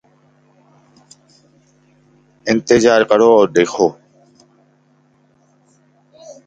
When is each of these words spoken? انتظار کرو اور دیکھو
انتظار 2.45 3.01
کرو 3.09 3.29
اور 3.37 3.47
دیکھو 3.49 3.87